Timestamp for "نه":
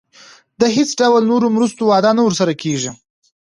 2.17-2.21